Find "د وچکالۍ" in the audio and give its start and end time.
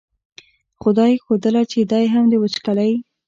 2.31-2.93